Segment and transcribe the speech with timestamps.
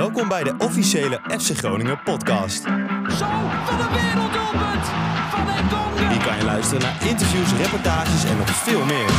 [0.00, 2.62] Welkom bij de officiële FC Groningen podcast.
[2.62, 3.26] Zo,
[3.64, 4.86] van een werelddoelpunt
[5.30, 6.08] van Engonga.
[6.08, 9.10] Hier kan je luisteren naar interviews, reportages en nog veel meer.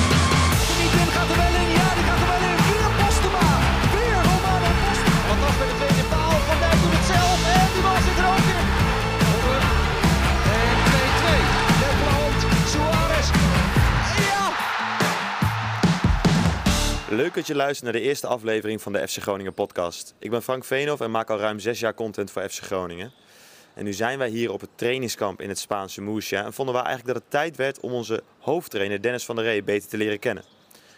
[0.82, 1.51] Niet in, gaat er
[17.12, 20.16] Leuk dat je luistert naar de eerste aflevering van de FC Groningen podcast.
[20.20, 23.12] Ik ben Frank Veenhoff en maak al ruim zes jaar content voor FC Groningen.
[23.74, 26.82] En nu zijn wij hier op het trainingskamp in het Spaanse Murcia en vonden we
[26.82, 30.20] eigenlijk dat het tijd werd om onze hoofdtrainer Dennis van der Ree beter te leren
[30.20, 30.44] kennen.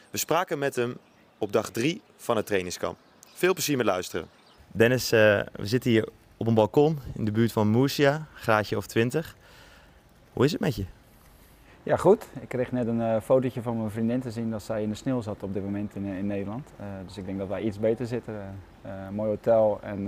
[0.10, 0.98] We spraken met hem
[1.38, 2.98] op dag drie van het trainingskamp.
[3.34, 4.28] Veel plezier met luisteren.
[4.72, 5.20] Dennis, eh,
[5.52, 6.08] we zitten hier
[6.38, 9.36] op een balkon in de buurt van Murcia, graadje of 20.
[10.34, 10.86] Hoe is het met je?
[11.86, 12.28] Ja, goed.
[12.40, 14.96] Ik kreeg net een eh, fotootje van mijn vriendin te zien dat zij in de
[14.96, 16.70] sneeuw zat op dit moment in, eh, in Nederland.
[16.80, 18.34] Eh, dus ik denk dat wij iets beter zitten.
[19.12, 20.08] Mooi hotel en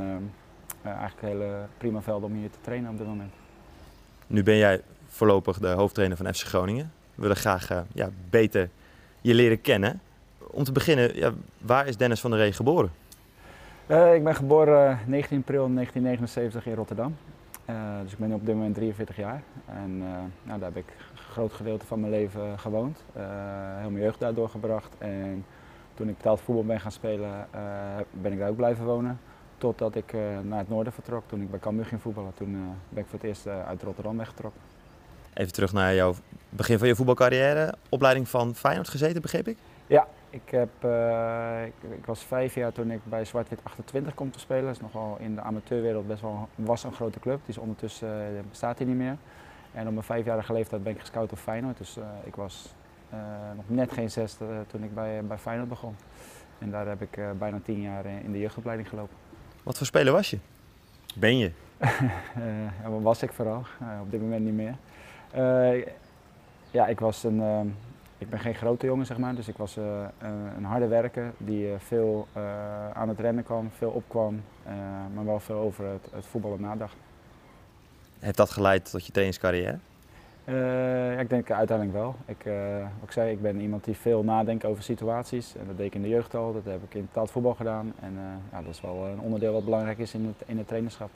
[0.83, 3.33] eigenlijk een hele prima veld om hier te trainen op dit moment.
[4.27, 6.91] Nu ben jij voorlopig de hoofdtrainer van FC Groningen.
[7.15, 8.69] We willen graag ja, beter
[9.21, 10.01] je leren kennen.
[10.37, 12.91] Om te beginnen, ja, waar is Dennis van der Ree geboren?
[13.87, 17.15] Ik ben geboren eh, 19 april 1979 in Rotterdam.
[18.03, 19.43] Dus ik ben op dit moment 43 jaar.
[19.65, 19.97] En
[20.43, 20.93] nou, daar heb ik
[21.35, 23.03] groot gedeelte van mijn leven gewoond.
[23.13, 23.23] Eh,
[23.79, 24.95] heel mijn jeugd daar doorgebracht.
[24.97, 25.45] En
[25.93, 27.61] toen ik betaald voetbal ben gaan spelen, eh,
[28.11, 29.19] ben ik daar ook blijven wonen.
[29.57, 31.23] Totdat ik eh, naar het noorden vertrok.
[31.27, 33.83] Toen ik bij Cambuur ging voetballen, toen eh, ben ik voor het eerst eh, uit
[33.83, 34.61] Rotterdam weggetrokken.
[35.33, 36.13] Even terug naar jouw
[36.49, 37.73] begin van je voetbalcarrière.
[37.89, 39.57] Opleiding van Feyenoord gezeten, begreep ik?
[39.87, 44.31] Ja, ik, heb, eh, ik, ik was vijf jaar toen ik bij Zwart-Wit 28 kom
[44.31, 44.63] te spelen.
[44.63, 47.39] Dat is nogal in de amateurwereld best wel was een grote club.
[47.45, 49.17] Die is ondertussen eh, bestaat die niet meer.
[49.75, 51.77] En op mijn vijfjarige leeftijd ben ik gescout door Feyenoord.
[51.77, 52.73] Dus eh, ik was
[53.09, 53.17] eh,
[53.55, 55.95] nog net geen zesde eh, toen ik bij, bij Feyenoord begon.
[56.59, 59.15] En daar heb ik eh, bijna tien jaar in de jeugdopleiding gelopen.
[59.63, 60.37] Wat voor speler was je?
[61.15, 61.51] Ben je?
[62.83, 63.63] Eh, wat was ik vooral?
[63.79, 64.75] Eh, op dit moment niet meer.
[65.31, 65.85] Eh,
[66.71, 67.73] ja, ik was een.
[68.17, 69.35] ik ben geen grote jongen, zeg maar.
[69.35, 69.83] Dus ik was eh,
[70.17, 74.73] een, een harde werker die veel eh, aan het rennen kwam, veel opkwam, eh,
[75.13, 76.95] maar wel veel over het, het voetballen nadacht.
[78.25, 79.77] Heeft dat geleid tot je trainingscarrière?
[80.43, 82.15] Eh, ik denk uiteindelijk wel.
[82.25, 85.53] Ik, eh, wat ik zei, ik ben iemand die veel nadenkt over situaties.
[85.59, 87.93] En dat deed ik in de jeugd al, dat heb ik in betaald voetbal gedaan.
[88.01, 90.67] En eh, ja, dat is wel een onderdeel wat belangrijk is in het, in het
[90.67, 91.09] trainerschap.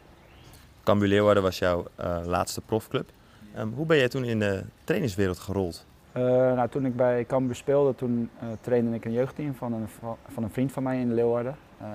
[0.83, 1.85] Cambuur Leeuwarden was jouw
[2.25, 3.09] laatste profclub.
[3.55, 5.85] Ehm, hoe ben jij toen in de trainingswereld gerold?
[6.19, 6.25] Eh,
[6.55, 9.87] nou, toen ik bij Cambuur speelde, toen eh, trainde ik een jeugdteam van een,
[10.27, 11.55] van een vriend van mij in Leeuwarden.
[11.77, 11.87] Eh,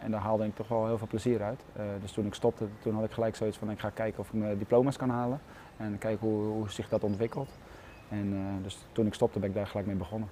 [0.00, 1.60] en daar haalde ik toch wel heel veel plezier uit.
[2.00, 4.32] Dus toen ik stopte, toen had ik gelijk zoiets van ik ga kijken of ik
[4.32, 5.40] mijn diploma's kan halen.
[5.76, 7.50] En kijken hoe, hoe zich dat ontwikkelt.
[8.08, 10.28] En dus toen ik stopte ben ik daar gelijk mee begonnen.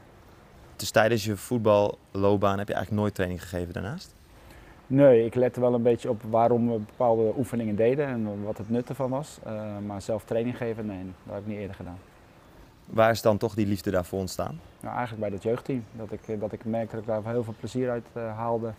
[0.76, 4.14] Dus tijdens je voetballoopbaan heb je eigenlijk nooit training gegeven daarnaast?
[4.86, 8.70] Nee, ik lette wel een beetje op waarom we bepaalde oefeningen deden en wat het
[8.70, 9.38] nut ervan was.
[9.86, 11.98] Maar zelf training geven, nee, dat heb ik niet eerder gedaan.
[12.86, 14.60] Waar is dan toch die liefde daarvoor ontstaan?
[14.80, 15.84] Nou, eigenlijk bij dat jeugdteam.
[15.92, 18.72] Dat ik, eh, dat ik merkte dat ik daar heel veel plezier uit eh, haalde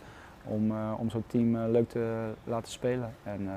[0.44, 3.14] om, eh, om zo'n team leuk te laten spelen.
[3.22, 3.48] En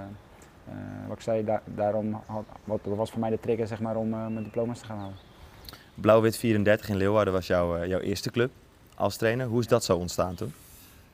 [1.07, 3.95] wat ik zei, daar, daarom had, wat, dat was voor mij de trigger zeg maar,
[3.95, 5.15] om mijn diploma's te gaan halen.
[5.93, 8.51] Blauw-wit 34 in Leeuwarden was jouw, jouw eerste club
[8.95, 9.47] als trainer.
[9.47, 10.53] Hoe is dat zo ontstaan toen?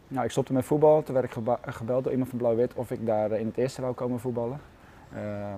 [0.07, 1.03] Nou, ik stopte met voetbal.
[1.03, 3.94] Toen werd ik gebeld door iemand van Blauw-Wit of ik daar in het eerste wou
[3.94, 4.59] komen voetballen.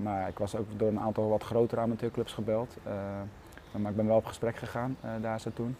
[0.01, 2.77] Maar ik was ook door een aantal wat grotere amateurclubs gebeld.
[3.73, 5.75] Eh, maar ik ben wel op gesprek gegaan eh, daar zo toen.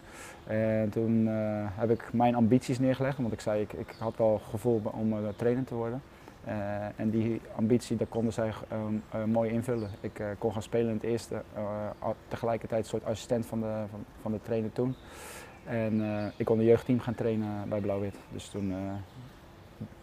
[0.46, 1.34] En toen eh,
[1.74, 5.18] heb ik mijn ambities neergelegd, want ik zei ik, ik had het gevoel om uh,
[5.36, 6.02] trainer te worden.
[6.44, 6.54] Eh,
[6.96, 9.90] en die ambitie, daar konden zij ehm, eh, mooi invullen.
[10.00, 13.84] Ik eh, kon gaan spelen in het eerste, eh, tegelijkertijd een soort assistent van de,
[13.90, 14.94] van, van de trainer toen.
[15.64, 18.14] En eh, ik kon een jeugdteam gaan trainen bij Blauw-Wit.
[18.32, 18.76] Dus toen eh,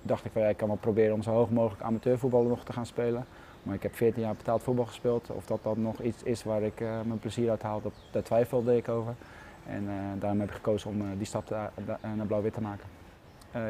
[0.02, 2.74] dacht ik van ja, ik kan wel proberen om zo hoog mogelijk amateurvoetbal nog te
[2.74, 3.26] gaan spelen.
[3.66, 5.30] Maar ik heb 14 jaar betaald voetbal gespeeld.
[5.30, 8.24] Of dat dan nog iets is waar ik eh, mijn plezier uit haal, dat, daar
[8.24, 9.14] twijfelde ik over.
[9.68, 11.68] En eh, daarom heb ik gekozen om eh, die stap te-
[12.16, 12.86] naar Blauw-Wit te maken.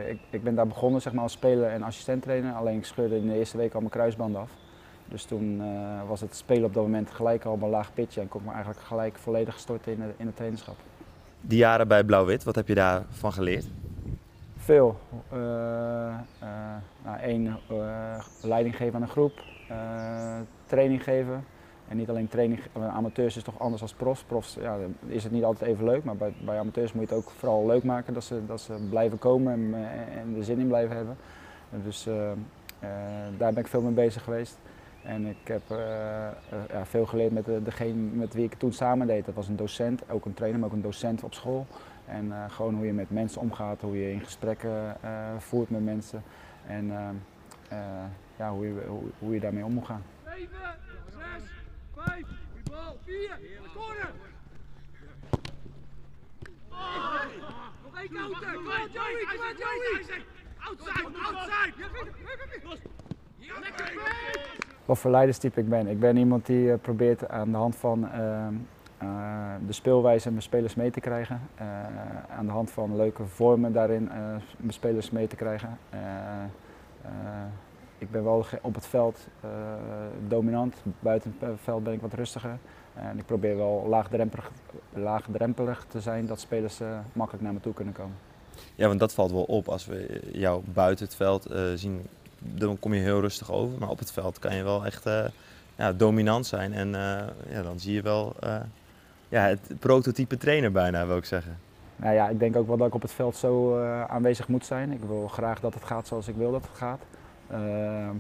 [0.08, 2.54] Ik, ik ben daar begonnen zeg maar, als speler en assistent trainer.
[2.54, 4.50] Alleen ik scheurde in de eerste week al mijn kruisband af.
[5.08, 5.62] Dus toen
[6.08, 8.22] was het spelen op dat moment gelijk al op een laag pitje.
[8.22, 10.76] En kon ik me eigenlijk gelijk volledig storten in, de, in het trainerschap.
[11.42, 13.66] Die jaren bij Blauw-wit, wat heb je daarvan geleerd?
[14.58, 15.00] Veel.
[17.04, 19.44] Nou, één, eh, leiding geven aan een groep,
[20.66, 21.46] training geven.
[21.88, 24.24] En niet alleen training, want amateurs is toch anders dan profs.
[24.24, 24.78] Profs ja,
[25.08, 27.66] is het niet altijd even leuk, maar bij, bij amateurs moet je het ook vooral
[27.66, 28.14] leuk maken.
[28.14, 31.18] Dat ze, dat ze blijven komen en, eh, en er zin in blijven hebben.
[31.72, 32.38] En dus eh, eh,
[33.38, 34.58] daar ben ik veel mee bezig geweest.
[35.06, 36.34] En ik heb eh, eh,
[36.70, 39.26] ja, veel geleerd met de, degene met wie ik toen samen deed.
[39.26, 41.66] Dat was een docent, ook een trainer, maar ook een docent op school.
[42.06, 45.84] En eh, gewoon hoe je met mensen omgaat, hoe je in gesprekken eh, voert met
[45.84, 46.24] mensen.
[46.68, 47.10] En eh,
[47.78, 48.04] eh,
[48.38, 50.04] ja, hoe, je, hoe, hoe je daarmee om moet gaan.
[50.26, 50.48] 7,
[51.10, 51.22] 6,
[51.96, 53.40] 5, goede bal, 4,
[53.74, 54.12] corner!
[57.84, 58.54] Nog één counter!
[58.54, 60.24] Kom aan Joey, kom aan Joey!
[60.60, 61.74] Outside, outside!
[63.62, 63.94] Lekker
[64.86, 65.88] Wat voor leiderstype ik ben.
[65.88, 68.48] Ik ben iemand die eh, probeert aan de hand van eh,
[68.98, 71.42] eh, de speelwijze mijn spelers mee te krijgen.
[71.56, 71.66] Eh,
[72.38, 74.10] aan de hand van leuke vormen daarin
[74.58, 75.78] mijn spelers mee te krijgen.
[77.98, 79.50] Ik ben wel op het veld eh,
[80.28, 80.76] dominant.
[81.00, 82.58] Buiten het veld ben ik wat rustiger.
[82.94, 84.52] En ik probeer wel laagdrempelig,
[84.94, 88.16] laagdrempelig te zijn dat spelers eh, makkelijk naar me toe kunnen komen.
[88.76, 92.08] Ja, want dat valt wel op als we jou buiten het veld eh, zien.
[92.40, 95.04] Dan kom je heel rustig over, maar op het veld kan je wel echt
[95.76, 96.74] ja, dominant zijn.
[96.74, 96.90] En
[97.50, 98.36] ja, dan zie je wel
[99.30, 101.58] ja, het prototype trainer bijna, wil ik zeggen.
[101.96, 104.92] Nou ja, ik denk ook wel dat ik op het veld zo aanwezig moet zijn.
[104.92, 107.00] Ik wil graag dat het gaat zoals ik wil dat het gaat.
[107.48, 107.58] Eh,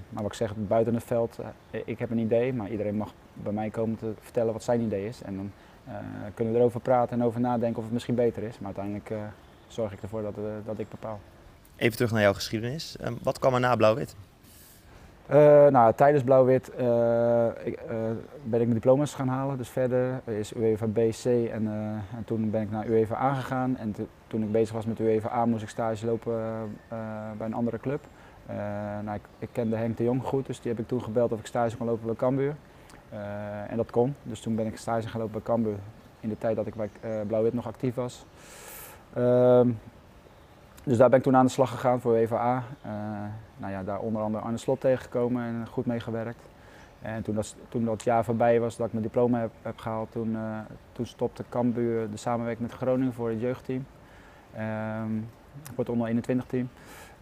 [0.09, 1.39] maar wat ik zeg, buiten het veld,
[1.71, 4.81] eh, ik heb een idee, maar iedereen mag bij mij komen te vertellen wat zijn
[4.81, 5.21] idee is.
[5.21, 5.51] En dan
[5.87, 5.93] eh,
[6.33, 8.59] kunnen we erover praten en over nadenken of het misschien beter is.
[8.59, 9.11] Maar uiteindelijk
[9.67, 10.35] zorg ik ervoor dat,
[10.65, 11.19] dat ik bepaal.
[11.75, 12.97] Even terug naar jouw geschiedenis.
[12.97, 14.15] Ehm, wat kwam er na Blauw-Wit?
[15.71, 16.67] Nou, tijdens Blauw-Wit
[17.63, 17.79] ik,
[18.43, 19.57] ben ik mijn diploma's gaan halen.
[19.57, 21.67] Dus verder is UEFA B, C en,
[22.15, 23.77] en toen ben ik naar UEFA A gegaan.
[23.77, 26.41] En to- toen ik bezig was met UEFA A moest ik stage lopen
[27.37, 28.07] bij een andere club.
[28.45, 28.55] Eh,
[29.03, 31.39] nou, ik, ik kende Henk de Jong goed, dus die heb ik toen gebeld of
[31.39, 32.55] ik stage kon lopen bij Cambuur.
[33.09, 35.77] Eh, en dat kon, dus toen ben ik stage gaan lopen bij Cambuur
[36.19, 38.25] in de tijd dat ik bij eh, Blauw-Wit nog actief was.
[39.13, 39.69] Ehm,
[40.83, 42.63] dus daar ben ik toen aan de slag gegaan voor UEFA A.
[42.81, 42.91] Eh,
[43.57, 46.49] nou ja, daar onder andere Arne Slot tegengekomen en goed meegewerkt.
[47.01, 50.11] En toen dat, toen dat jaar voorbij was dat ik mijn diploma heb, heb gehaald,
[50.11, 50.37] toen,
[50.91, 53.85] toen stopte Cambuur de samenwerking met Groningen voor het jeugdteam.
[54.55, 55.11] Ehm,
[55.63, 56.69] voor het onder 21 team.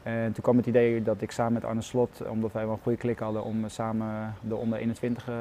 [0.04, 2.80] En toen kwam het idee dat ik samen met Arne Slot, omdat wij wel een
[2.84, 5.36] goede klik hadden, om samen de onder 21 eh,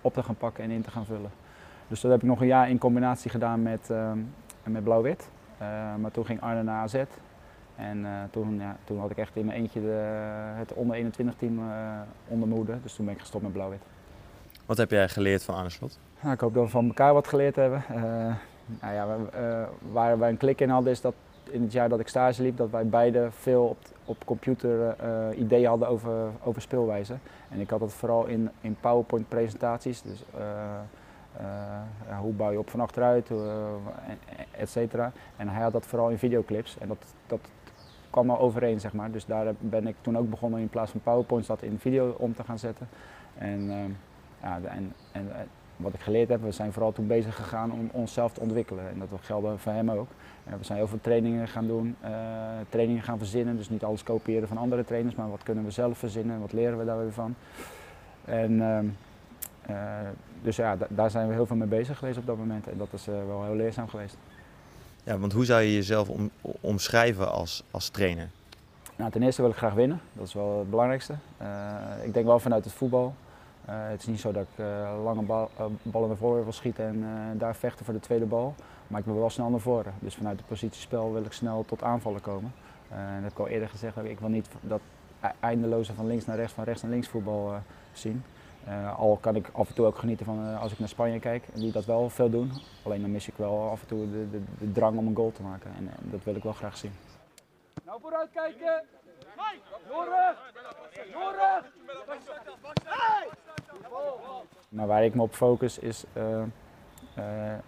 [0.00, 1.30] op te gaan pakken en in te gaan vullen.
[1.88, 4.18] Dus dat heb ik nog een jaar in combinatie gedaan met, ehm,
[4.64, 5.28] met Blauw-Wit.
[5.58, 5.66] Eh,
[6.00, 7.02] maar toen ging Arne naar AZ.
[7.76, 10.00] En toen, ja, toen had ik echt in mijn eentje de,
[10.56, 11.58] het onder 21 team
[12.28, 12.76] onder mijn hoede.
[12.82, 13.82] Dus toen ben ik gestopt met Blauw-Wit.
[14.66, 15.98] Wat heb jij geleerd van Arne Slot?
[16.20, 17.82] Nou, ik hoop dat we van elkaar wat geleerd hebben.
[18.80, 21.14] Nou ja, we- waar wij een klik in hadden is dat
[21.50, 25.38] in het jaar dat ik stage liep, dat wij beide veel op, op computer eh,
[25.38, 27.14] ideeën hadden over, over speelwijze.
[27.50, 30.02] En ik had dat vooral in, in PowerPoint presentaties.
[30.02, 30.44] Dus eh,
[31.36, 33.38] eh, hoe bouw je op van achteruit, en-
[34.50, 35.12] et cetera.
[35.36, 36.78] En hij had dat vooral in videoclips.
[36.78, 37.40] En dat, dat
[38.10, 39.10] kwam al overeen, zeg maar.
[39.10, 42.34] Dus daar ben ik toen ook begonnen in plaats van PowerPoint dat in video om
[42.34, 42.88] te gaan zetten.
[43.38, 43.90] En, ehm,
[44.42, 45.28] ja, en, en,
[45.84, 48.88] wat ik geleerd heb, we zijn vooral toen bezig gegaan om onszelf te ontwikkelen.
[48.88, 50.08] En dat geldt voor hem ook.
[50.44, 52.10] En we zijn heel veel trainingen gaan doen, eh,
[52.68, 53.56] trainingen gaan verzinnen.
[53.56, 56.52] Dus niet alles kopiëren van andere trainers, maar wat kunnen we zelf verzinnen en wat
[56.52, 57.34] leren we daar weer van.
[58.24, 58.86] En, ehm,
[59.62, 60.08] eh,
[60.42, 62.68] dus ja, da- daar zijn we heel veel mee bezig geweest op dat moment.
[62.68, 64.16] En dat is eh, wel heel leerzaam geweest.
[65.04, 68.28] Ja, want hoe zou je jezelf om, omschrijven als, als trainer?
[68.96, 71.14] Nou, ten eerste wil ik graag winnen, dat is wel het belangrijkste.
[71.36, 71.46] Eh,
[72.02, 73.14] ik denk wel vanuit het voetbal.
[73.66, 76.52] Eh, het is niet zo dat ik eh, lange bal, eh, ballen naar voren wil
[76.52, 78.54] schieten en daar vechten voor de tweede bal.
[78.86, 79.94] Maar ik wil wel snel naar voren.
[79.98, 82.52] Dus vanuit het positiespel wil ik snel tot aanvallen komen.
[82.88, 84.80] En dat heb ik al eerder gezegd, ik wil niet dat
[85.20, 87.52] e- eindeloze van links naar rechts, van rechts naar links voetbal
[87.92, 88.24] zien.
[88.96, 91.72] Al kan ik af en toe ook genieten van als ik naar Spanje kijk, die
[91.72, 92.52] dat wel veel doen.
[92.82, 95.42] Alleen dan mis ik wel af en toe de, de, drang om een goal te
[95.42, 95.70] maken.
[95.76, 96.92] En, dat wil ik wel graag zien.
[97.84, 98.82] Nou vooruit kijken!
[99.88, 100.36] Jorg!
[101.12, 101.64] Jorg!
[104.68, 106.42] Maar waar ik me op focus is eh,
[107.14, 107.58] eh,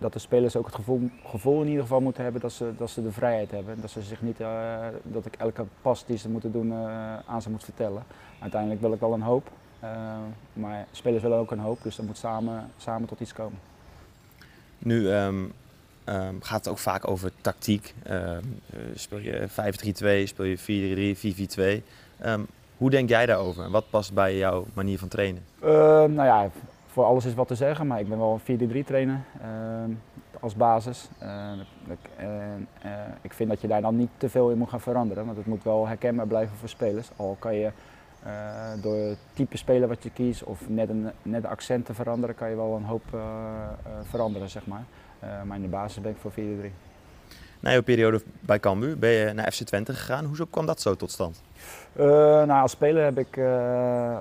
[0.00, 2.90] dat de spelers ook het gevoel, gevoel in ieder geval moeten hebben dat ze, dat
[2.90, 3.80] ze de vrijheid hebben.
[3.80, 7.42] Dat ze zich niet, eh, dat ik elke pas die ze moeten doen eh, aan
[7.42, 8.02] ze moet vertellen.
[8.38, 9.50] Uiteindelijk wil ik wel een hoop,
[9.80, 9.90] eh,
[10.52, 13.58] maar spelers willen ook een hoop, dus dat moet samen, samen tot iets komen.
[14.78, 15.44] Nu ehm,
[16.04, 17.94] ehm, gaat het ook vaak over tactiek.
[18.02, 21.82] Ehm, eh, speel je 5-3-2, speel je 4-3, 4-4-2.
[22.80, 25.42] Ehm, hoe denk jij daarover en wat past bij jouw manier van trainen?
[25.60, 25.68] Eh,
[26.04, 26.50] nou ja,
[26.92, 29.48] voor alles is wat te zeggen, maar ik ben wel een 4-3 trainer eh,
[30.40, 31.08] als basis.
[31.18, 31.52] Eh,
[31.88, 32.90] ik, eh,
[33.22, 35.46] ik vind dat je daar dan niet te veel in moet gaan veranderen, want het
[35.46, 37.08] moet wel herkenbaar blijven voor spelers.
[37.16, 37.70] Al kan je
[38.22, 42.34] eh, door het type speler wat je kiest of net een, net accent te veranderen,
[42.34, 43.20] kan je wel een hoop eh,
[44.02, 44.84] veranderen, zeg maar.
[45.44, 46.34] Maar in de basis ben ik voor 4-3.
[47.60, 50.24] Na jouw periode bij Cambuur ben je naar FC Twente gegaan.
[50.24, 51.42] Hoezo kwam dat zo tot stand?
[51.96, 52.06] Uh,
[52.44, 53.44] nou, als speler heb ik uh,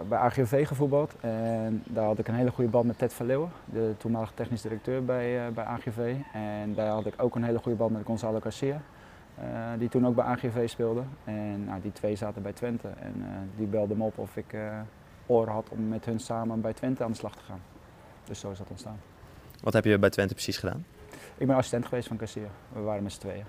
[0.10, 3.93] bij AGV gevoetbald en daar had ik een hele goede band met Ted Verleeuwen, de
[3.98, 6.15] toenmalige technisch directeur bij, uh, bij AGV.
[6.34, 8.81] En daar had ik ook een hele goede band met Gonzalo Garcia,
[9.77, 11.01] die toen ook bij AGV speelde.
[11.24, 13.24] En nou, die twee zaten bij Twente en
[13.55, 14.55] die belden me op of ik
[15.25, 17.62] oren had om met hun samen bij Twente aan de slag te gaan.
[18.24, 19.00] Dus zo is dat ontstaan.
[19.63, 20.86] Wat heb je bij Twente precies gedaan?
[21.38, 22.50] Ik ben assistent geweest van Garcia.
[22.74, 23.46] We waren met z'n tweeën.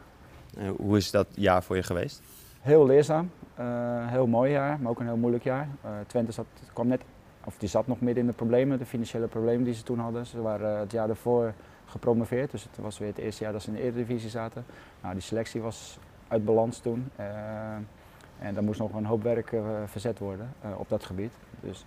[0.77, 2.23] hoe is dat jaar voor je geweest?
[2.61, 3.65] Heel leerzaam, uh,
[4.09, 5.69] heel mooi jaar, maar ook een heel moeilijk jaar.
[5.85, 7.03] Uh, Twente zat, kwam net,
[7.45, 10.27] of die zat nog midden in de problemen, de financiële problemen die ze toen hadden.
[10.27, 11.53] Ze waren het jaar daarvoor
[11.87, 14.65] gepromoveerd, dus het was weer het eerste jaar dat ze in de Eredivisie zaten.
[15.01, 15.99] Nou, die selectie was
[16.29, 17.11] uit balans toen.
[18.39, 19.53] En daar moest nog een hoop werk
[19.87, 21.33] verzet worden op dat gebied.
[21.61, 21.85] Dus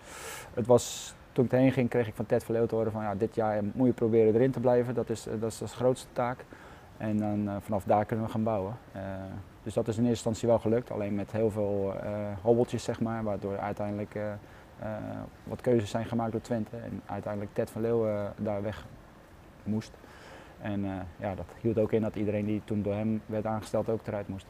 [0.53, 3.15] het was, toen ik erheen ging, kreeg ik van Ted Verleeuw te horen van ja,
[3.15, 4.93] dit jaar moet je proberen erin te blijven.
[4.93, 6.45] Dat is, dat is de grootste taak.
[6.97, 8.73] En dan vanaf daar kunnen we gaan bouwen.
[9.63, 12.99] Dus dat is in eerste instantie wel gelukt, alleen met heel veel uh, hobbeltjes, zeg
[12.99, 14.19] maar, waardoor uiteindelijk
[15.43, 18.85] wat keuzes zijn gemaakt door Twente en uiteindelijk Ted van Leeuwen daar weg
[19.63, 19.91] moest.
[20.61, 20.85] En
[21.17, 24.27] ja, dat hield ook in dat iedereen die toen door hem werd aangesteld ook eruit
[24.27, 24.45] moest.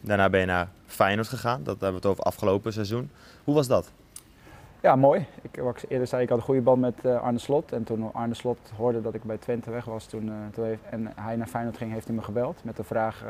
[0.00, 3.10] Daarna ben je naar Feyenoord gegaan, dat hebben we het over afgelopen seizoen.
[3.44, 3.92] Hoe was dat?
[4.82, 5.26] Ja, mooi.
[5.42, 7.72] Ik, wat ik eerder zei, ik had een goede band met Arne Slot.
[7.72, 11.36] En toen Arne Slot hoorde dat ik bij Twente weg was toen, heeft, en hij
[11.36, 13.24] naar Feyenoord ging, heeft hij me gebeld met de vraag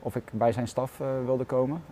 [0.00, 1.82] of ik bij zijn staf wilde komen.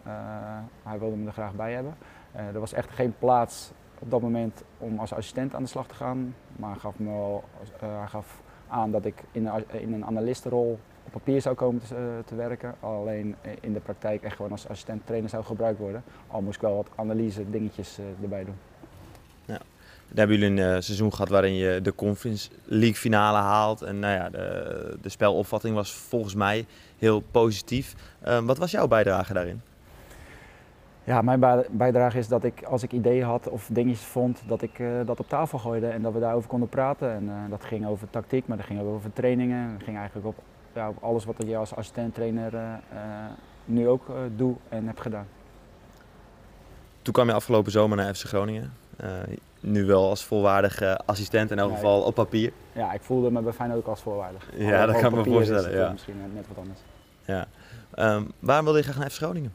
[0.83, 1.95] Hij wilde me er graag bij hebben.
[2.33, 5.95] Er was echt geen plaats op dat moment om als assistent aan de slag te
[5.95, 6.35] gaan.
[6.57, 7.45] Maar hij gaf, me wel,
[7.79, 12.35] hij gaf aan dat ik in, in een analistenrol op papier zou komen te, te,
[12.35, 12.75] werken.
[12.81, 16.03] Alleen in de praktijk echt gewoon als assistent trainer zou gebruikt worden.
[16.27, 18.57] Al moest ik wel wat analyse dingetjes erbij doen.
[20.13, 23.83] Daar hebben jullie een uh, seizoen gehad waarin je de Conference League finale haalt.
[23.83, 26.67] En nou ja, de, de spelopvatting was volgens mij
[26.99, 27.95] heel positief.
[28.27, 29.61] Uh, wat was jouw bijdrage daarin?
[31.05, 34.79] Ja, mijn bijdrage is dat ik als ik ideeën had of dingetjes vond, dat ik
[34.79, 37.13] uh, dat op tafel gooide en dat we daarover konden praten.
[37.13, 39.73] En dat ging over tactiek, maar dat ging ook over trainingen.
[39.73, 40.37] Dat ging eigenlijk op,
[40.75, 42.81] ja, op alles wat je als assistent-trainer
[43.65, 45.27] nu ook doe en heb gedaan.
[47.03, 48.73] Toen kwam je afgelopen zomer naar FC Groningen
[49.63, 52.53] nu wel als volwaardige assistent in elk ja, geval op papier.
[52.73, 54.49] Ja, ik voelde me bij Feyenoord ook als volwaardig.
[54.57, 55.77] Ja, dat kan ik me voorstellen.
[55.77, 55.91] Ja.
[55.91, 56.81] Misschien net wat anders.
[57.25, 57.47] Ja.
[58.17, 59.53] Um, waarom wilde je graag naar FC Groningen?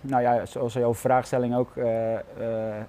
[0.00, 2.18] Nou ja, zoals jouw vraagstelling ook, uh, uh,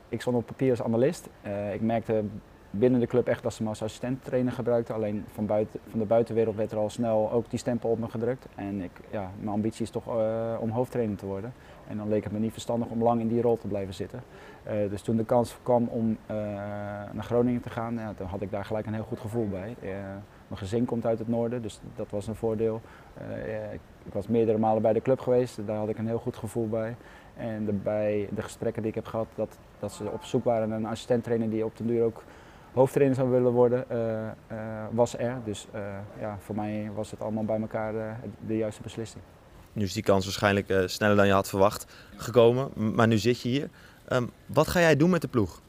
[0.10, 1.28] ik stond op papier als analist.
[1.46, 2.24] Uh, ik merkte
[2.70, 4.96] binnen de club echt me als assistent trainer gebruikten.
[4.96, 8.10] Alleen van, buiten, van de buitenwereld werd er al snel ook die stempel op me
[8.10, 8.48] gedrukt.
[8.56, 10.08] En ik, ja, mijn ambitie is toch
[10.60, 11.54] om hoofdtrainer te worden.
[11.90, 14.24] En dan leek het me niet verstandig om lang in die rol te blijven zitten.
[14.68, 16.36] Uh, dus toen de kans kwam om uh,
[17.12, 19.76] naar Groningen te gaan, ja, toen had ik daar gelijk een heel goed gevoel bij.
[20.48, 22.82] Mijn gezin komt uit het noorden, dus dat was een voordeel.
[23.74, 26.36] Ik, ik, was meerdere malen bij de club geweest, daar had ik een heel goed
[26.36, 26.96] gevoel bij.
[27.38, 30.78] En bij de gesprekken die ik heb gehad, dat, dat ze op zoek waren naar
[30.78, 32.24] een assistenttrainer die op den duur ook
[32.74, 33.86] hoofdtrainer zou willen worden,
[34.92, 35.38] was er.
[35.44, 35.68] Dus
[36.20, 37.94] ja, voor mij was het allemaal bij elkaar
[38.48, 39.24] de juiste beslissing.
[39.74, 41.86] Nu is die kans waarschijnlijk uh, sneller dan je had verwacht
[42.16, 42.70] gekomen.
[42.96, 43.70] Maar nu zit je hier.
[44.10, 45.62] Um, wat ga jij doen met de ploeg?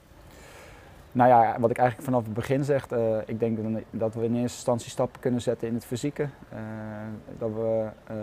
[1.13, 3.59] Nou ja, wat ik eigenlijk vanaf het begin zeg, uh, ik denk
[3.91, 6.23] dat we in eerste instantie stappen kunnen zetten in het fysieke.
[6.23, 6.59] Uh,
[7.39, 8.17] dat we op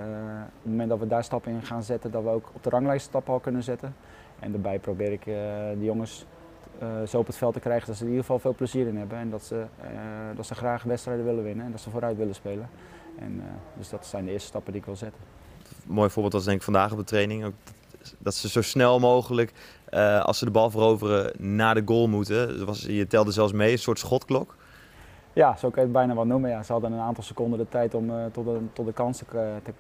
[0.62, 3.06] het moment dat we daar stappen in gaan zetten, dat we ook op de ranglijst
[3.06, 3.96] stappen al kunnen zetten.
[4.40, 6.26] En daarbij probeer ik de jongens
[7.08, 8.98] zo op het veld te krijgen dat ze er in ieder geval veel plezier in
[8.98, 9.18] hebben.
[9.18, 9.66] En dat ze,
[10.36, 12.70] dat ze graag wedstrijden willen winnen en dat ze vooruit willen spelen.
[13.20, 13.44] En,
[13.78, 15.22] dus dat zijn de eerste stappen die ik wil zetten
[15.88, 17.46] mooi voorbeeld was denk ik vandaag op de training.
[17.46, 17.54] Ook
[18.18, 19.54] dat ze zo snel mogelijk,
[19.90, 22.66] uh, als ze de bal veroveren, naar de goal moeten.
[22.66, 24.56] Was, je telde zelfs mee, een soort schotklok.
[25.34, 26.50] Ja, zo kan je het bijna wel noemen.
[26.50, 29.18] Ja, ze hadden een aantal seconden de tijd om uh, tot, de, tot de kans
[29.18, 29.26] te,
[29.64, 29.74] te,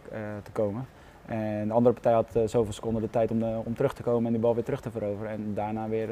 [0.44, 0.88] te komen.
[1.28, 4.26] En de andere partij had zoveel seconden de tijd om, de, om terug te komen
[4.26, 5.32] en die bal weer terug te veroveren.
[5.32, 6.08] En daarna weer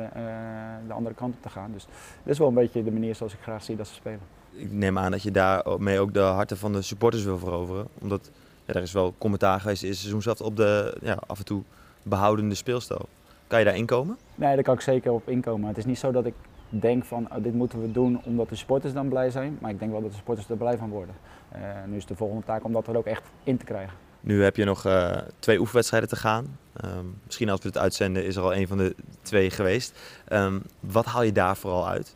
[0.88, 1.72] de andere kant op te gaan.
[1.74, 1.86] Dus
[2.24, 4.20] dit is wel een beetje de manier zoals ik graag zie dat ze spelen.
[4.52, 7.88] Ik neem aan dat je daarmee ook de harten van de supporters wil veroveren.
[8.02, 8.32] Omdat
[8.66, 11.46] ja, er is wel commentaar geweest in het seizoen zelf op de ja, af en
[11.46, 11.64] toe
[12.04, 13.06] behoudende speelstijl.
[13.48, 14.18] Kan je daar inkomen?
[14.36, 15.68] Nee, daar kan ik zeker op inkomen.
[15.68, 16.34] Het is niet zo dat ik
[16.70, 19.58] denk van oh, dit moeten we doen omdat de sporters dan blij zijn.
[19.62, 21.16] Maar ik denk wel dat de sporters er blij van worden.
[21.56, 23.98] Uh, nu is de volgende taak om dat er ook echt in te krijgen.
[24.26, 26.58] Nu heb je nog uh, twee oefenwedstrijden te gaan.
[26.86, 30.00] Um, misschien als we het uitzenden is er al een van de twee geweest.
[30.30, 32.16] Um, wat haal je daar vooral uit?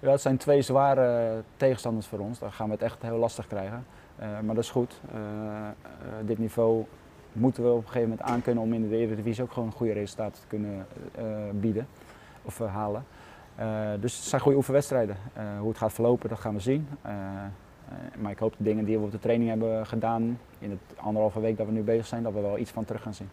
[0.00, 2.38] Ja, het zijn twee zware tegenstanders voor ons.
[2.38, 3.86] Daar gaan we het echt heel lastig krijgen.
[4.20, 5.00] Uh, maar dat is goed.
[5.14, 5.20] Uh,
[6.26, 6.84] dit niveau
[7.32, 10.40] moeten we op een gegeven moment aankunnen om in de Eredivisie ook gewoon goede resultaten
[10.40, 10.86] te kunnen
[11.60, 11.86] bieden
[12.42, 13.04] of halen.
[14.00, 15.16] dus het zijn goede oefenwedstrijden.
[15.58, 16.88] hoe het gaat verlopen, dat gaan we zien.
[18.18, 21.40] Maar ik hoop de dingen die we op de training hebben gedaan in het anderhalve
[21.40, 23.28] week dat we nu bezig zijn, dat we wel iets van terug gaan zien.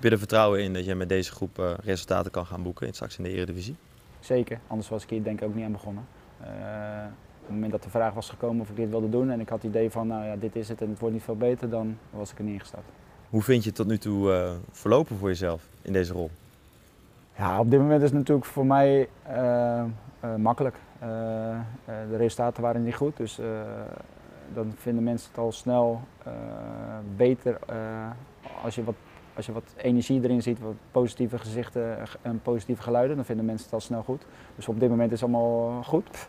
[0.00, 2.92] je er vertrouwen in dat je met deze groep eh, resultaten kan gaan boeken in,
[2.92, 3.76] straks in de Eredivisie?
[4.20, 6.04] Zeker, anders was ik hier denk ik ook niet aan begonnen.
[6.40, 6.46] Eh,
[7.40, 9.48] op het moment dat de vraag was gekomen of ik dit wilde doen en ik
[9.48, 11.70] had het idee van nou ja, dit is het en het wordt niet veel beter,
[11.70, 12.88] dan was ik er niet ingestapt.
[13.30, 16.30] Hoe vind je het tot nu toe eh, verlopen voor jezelf in deze rol?
[17.36, 19.86] Ja, op dit moment is het natuurlijk voor mij eh, eh,
[20.36, 20.76] makkelijk.
[21.04, 21.60] Eh, eh,
[22.10, 23.46] de resultaten waren niet goed, dus eh,
[24.54, 26.00] dan vinden mensen het al snel
[27.16, 27.58] beter
[28.62, 28.94] als, je wat,
[29.36, 33.64] als je wat energie erin ziet, wat positieve gezichten en positieve geluiden, dan vinden mensen
[33.64, 34.26] het al snel goed.
[34.56, 36.28] Dus op dit moment is het allemaal goed.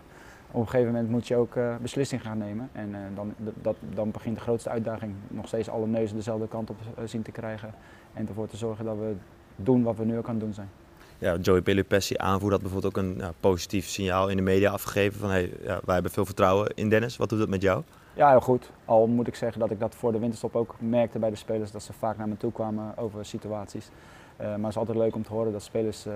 [0.51, 4.11] Op een gegeven moment moet je ook eh beslissing gaan nemen en dan, dat, dan
[4.11, 5.13] begint de grootste uitdaging.
[5.27, 7.73] Nog steeds alle neuzen dezelfde kant op zien te krijgen
[8.13, 9.15] en ervoor te zorgen dat we
[9.55, 10.69] doen wat we nu ook aan doen zijn.
[11.17, 15.19] Ja, Joey Pelupessi, aanvoer, had bijvoorbeeld ook een ja, positief signaal in de media afgegeven
[15.19, 17.17] van hey, ja, wij hebben veel vertrouwen in Dennis.
[17.17, 17.83] Wat doet dat met jou?
[18.13, 18.71] Ja, heel goed.
[18.85, 21.71] Al moet ik zeggen dat ik dat voor de winterstop ook merkte bij de spelers,
[21.71, 23.89] dat ze vaak naar me toe kwamen over situaties.
[24.37, 26.13] Eh, maar het is altijd leuk om te horen dat spelers eh,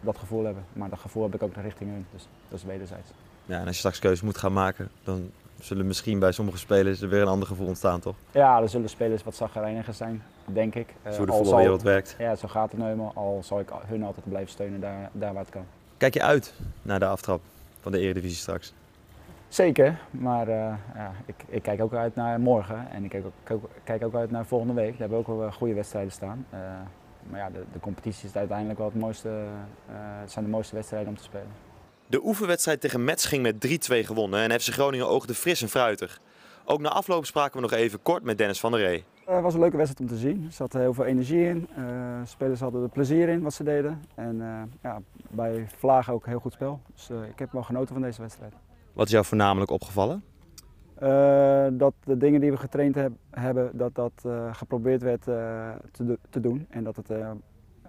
[0.00, 0.64] dat gevoel hebben.
[0.72, 3.10] Maar dat gevoel heb ik ook naar richting hun, dus dat is wederzijds.
[3.44, 5.30] Ja, en als je straks keuze moet gaan maken, dan
[5.64, 8.14] zullen misschien bij sommige spelers er weer een ander gevoel ontstaan, toch?
[8.30, 10.94] Ja, er zullen spelers wat zagrijniger zijn, denk ik.
[11.02, 12.14] Eh, Zo de al volle zal- wereld werkt.
[12.18, 13.12] Ja, zo gaat het nou eenmaal.
[13.14, 15.64] Al zal ik hun altijd blijven steunen daar, daar waar het kan.
[15.96, 17.40] Kijk je uit naar de aftrap
[17.80, 18.72] van de Eredivisie straks?
[19.48, 20.54] Zeker, maar eh,
[20.94, 24.30] ja, ik, ik kijk ook uit naar morgen en ik kijk ook, kijk ook- uit
[24.30, 24.90] naar volgende week.
[24.90, 26.46] Daar hebben we ook wel eh, goede wedstrijden staan.
[27.30, 29.28] Maar ja, de, de competitie is uiteindelijk wel het mooiste,
[30.20, 31.46] het zijn de mooiste wedstrijden om te spelen.
[32.10, 33.54] De oefenwedstrijd tegen Metz ging met
[34.02, 36.20] 3-2 gewonnen en FC Groningen oogde fris en fruitig.
[36.64, 39.04] Ook na afloop spraken we nog even kort met Dennis van der Ree.
[39.26, 40.44] Eh, Het was een leuke wedstrijd om te zien.
[40.46, 41.68] Er zat heel veel energie in.
[41.76, 41.84] Eh,
[42.24, 44.02] spelers hadden er plezier in wat ze deden.
[44.14, 45.00] En eh, ja,
[45.30, 46.80] bij Vlaag ook heel goed spel.
[46.94, 48.52] Dus eh, ik heb wel genoten van deze wedstrijd.
[48.92, 50.24] Wat is jou voornamelijk opgevallen?
[50.94, 55.68] Eh, dat de dingen die we getraind heb- hebben, dat dat eh, geprobeerd werd eh,
[55.92, 56.66] te, te doen.
[56.70, 57.30] En dat het eh,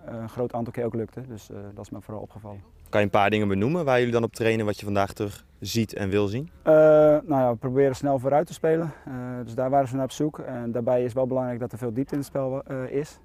[0.06, 1.28] een groot aantal keer ook lukte.
[1.28, 2.62] Dus eh, dat is me vooral opgevallen.
[2.90, 5.46] Kan je een paar dingen benoemen waar jullie dan op trainen wat je vandaag terug
[5.60, 6.50] ziet en wil zien?
[6.64, 8.92] Eh, nou ja, we proberen snel vooruit te spelen.
[9.06, 10.40] Eh, dus daar waren ze naar op zoek.
[10.40, 13.20] En daarbij is wel belangrijk dat er veel diepte in het spel is.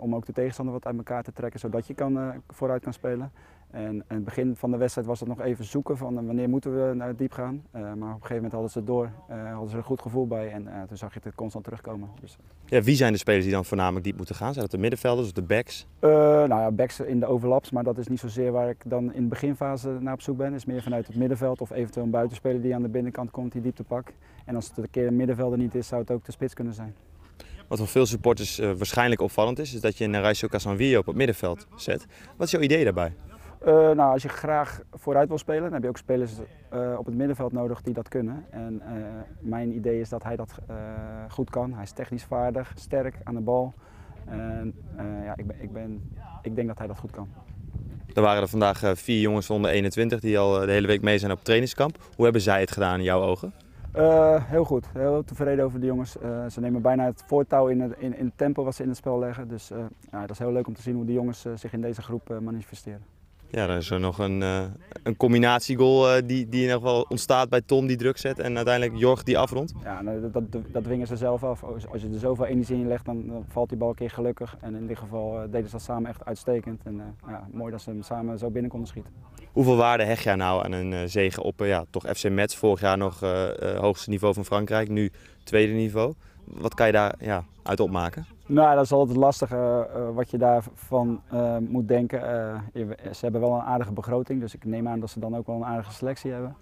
[0.00, 3.32] Om ook de tegenstander wat uit elkaar te trekken, zodat je kan, vooruit kan spelen.
[3.74, 6.48] En in het begin van de wedstrijd was het nog even zoeken van eh, wanneer
[6.48, 7.62] moeten we naar het diep gaan.
[7.70, 9.86] Eh, maar op een gegeven moment hadden ze het door, eh, hadden ze er een
[9.86, 12.08] goed gevoel bij en toen zag je het constant terugkomen.
[12.20, 14.52] Dus, Ja, wie zijn de spelers die dan voornamelijk diep moeten gaan?
[14.52, 15.86] Zijn dat de middenvelders of de backs?
[16.00, 19.22] nou ja, backs in de overlaps, maar dat is niet zozeer waar ik dan in
[19.22, 20.46] de beginfase naar op zoek ben.
[20.46, 23.52] Het is meer vanuit het middenveld of eventueel een buitenspeler die aan de binnenkant komt
[23.52, 24.12] die diepte pakt.
[24.44, 26.74] En als het een keer een middenvelder niet is, zou het ook de spits kunnen
[26.74, 26.94] zijn.
[27.68, 31.66] Wat voor veel supporters waarschijnlijk opvallend is, is dat je Naraisio Casanvio op het middenveld
[31.76, 32.06] zet.
[32.36, 33.12] Wat is jouw idee daarbij?
[33.64, 36.32] Eh, nou, als je graag vooruit wil spelen, dan heb je ook spelers
[36.68, 38.46] eh, op het middenveld nodig die dat kunnen.
[38.50, 38.92] En eh,
[39.38, 40.58] mijn idee is dat hij dat
[41.28, 41.72] goed kan.
[41.72, 43.72] Hij is technisch vaardig, sterk aan de bal.
[44.24, 44.74] En
[45.24, 46.10] ja, ik, ben, ik, ben,
[46.42, 47.28] ik denk dat hij dat goed kan.
[48.14, 51.32] Er waren er vandaag vier jongens onder 21 die al de hele week mee zijn
[51.32, 51.98] op trainingskamp.
[52.16, 53.52] Hoe hebben zij het gedaan in jouw ogen?
[54.40, 56.12] Heel goed, heel tevreden over de jongens.
[56.48, 59.18] Ze nemen bijna het voortouw in het, in, in tempo wat ze in het spel
[59.18, 59.48] leggen.
[59.48, 59.78] Dus eh,
[60.10, 62.38] ja, dat is heel leuk om te zien hoe de jongens zich in deze groep
[62.40, 63.13] manifesteren.
[63.50, 64.64] Ja, dan is er nog een, eh,
[65.04, 68.56] een combinatiegoal eh, die, die in ieder geval ontstaat bij Tom die druk zet en
[68.56, 69.72] uiteindelijk Jorg die afrondt.
[69.82, 71.62] Ja, dat, dat, dat dwingen ze zelf af.
[71.64, 74.56] Als, je er zoveel energie in legt, dan, dan valt die bal een keer gelukkig.
[74.60, 76.80] En in dit geval eh, deden ze dat samen echt uitstekend.
[76.84, 79.12] En ja, mooi dat ze hem samen zo binnen konden schieten.
[79.52, 82.80] Hoeveel waarde hecht jij nou aan een eh, zege op ja, toch FC Metz, vorig
[82.80, 83.20] jaar nog
[83.80, 85.10] hoogste niveau van Frankrijk, nu
[85.44, 86.14] tweede niveau.
[86.44, 88.33] Wat kan je daar ja, uit opmaken?
[88.46, 92.20] Nou, dat is altijd lastig eh, eh, wat je daarvan eh, moet denken.
[93.12, 95.56] Ze hebben wel een aardige begroting, dus ik neem aan dat ze dan ook wel
[95.56, 96.56] een aardige selectie hebben.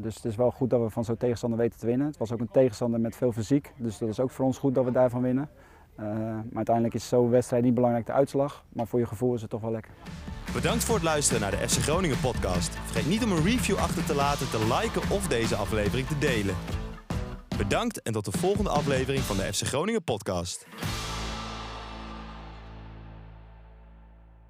[0.00, 2.06] Dus het is wel goed dat we van zo'n tegenstander weten te winnen.
[2.06, 4.74] Het was ook een tegenstander met veel fysiek, dus dat is ook voor ons goed
[4.74, 5.48] dat we daarvan winnen.
[5.96, 9.50] Maar uiteindelijk is zo'n wedstrijd niet belangrijk de uitslag, maar voor je gevoel is het
[9.50, 9.92] toch wel lekker.
[10.52, 12.70] Bedankt voor het luisteren naar de FC Groningen podcast.
[12.70, 16.54] Vergeet niet om een review achter te laten, te liken of deze aflevering te delen.
[17.56, 20.66] Bedankt en tot de volgende aflevering van de FC Groningen podcast.